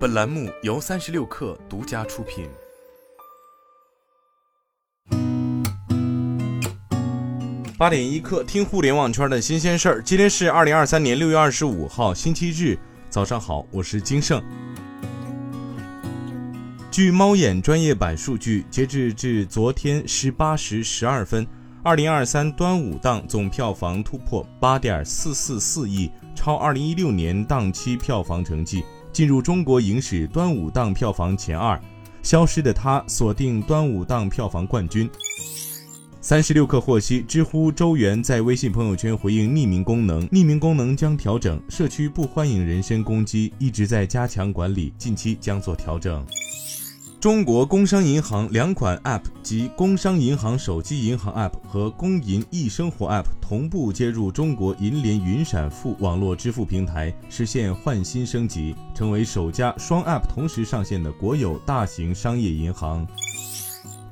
[0.00, 2.48] 本栏目由三十六氪独家出品。
[7.76, 10.02] 八点一刻，听互联网圈的新鲜事儿。
[10.02, 12.78] 今天是二零二三年六月二十五号，星期日，
[13.10, 14.42] 早上好，我是金盛。
[16.90, 21.46] 据猫眼专业版数据，截至至昨天十八时十二分，
[21.82, 28.82] 二零二三端午档总票房突破八点四四四亿，超二零一六年档期票房成绩，
[29.12, 31.80] 进入中国影史端午档票房前二。
[32.22, 35.08] 消失的她锁定端午档票房冠军。
[36.22, 46.22] 三十六氪获悉，知乎周元在微信朋友圈回应匿名功能，匿名功能将调整，社区不欢迎人身攻击，一直在加强管理，近期将做调整。
[47.20, 63.06] 中国工商银行两款 App 及工商银行手机银行 App 和工银易生活 App 同步接入中国银联云闪付网络支付平台，实现换新升级，成为首家双 App 同时上线的国有大型商业银行。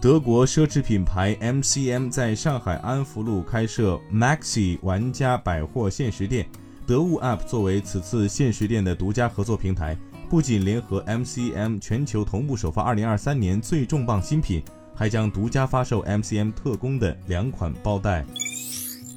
[0.00, 6.46] 德国奢侈品牌 MCM 在上海安福路开设 Maxi 玩家百货限时店，
[6.86, 9.94] 得物 App 作为此次限时店的独家合作平台，
[10.34, 14.60] 不仅联合 MCM 全球同步首发2023年最重磅新品，
[14.92, 18.26] 还将独家发售 MCM 特供的两款包袋。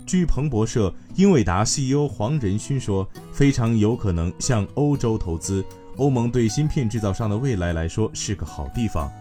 [0.06, 5.66] 据彭博社，英伟达 CEO 黄仁勋说，非常有可能向欧洲投资，
[5.96, 9.12] 欧盟对芯片制造商的未来来说是个好地方。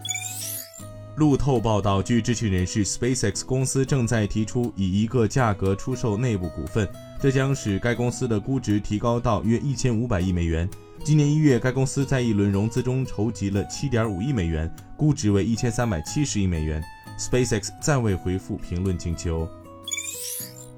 [1.15, 6.87] 路透报道，据知情人士，SpaceX 公司正在提出以一个价格出售内部股份，
[7.19, 10.69] 这将使该公司的估值提高到约一千五百亿美元。
[11.03, 16.83] 今年一月，该公司在一轮融资中筹集了七点五亿美元，估值为一千三百七十亿美元。
[17.17, 19.47] SpaceX 暂未回复评论请求。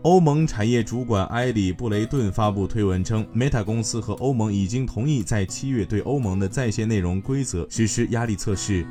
[0.03, 8.85] 欧盟产业主管埃里布雷顿发布推文称，Meta 公司和欧盟已经同意在七月对欧盟的在线内容规则实施压力测试。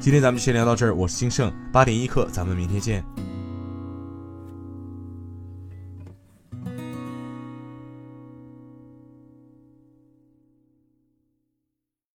[0.00, 3.04] 今天咱们先聊到这儿，我是金盛，八点一刻，咱们明天见。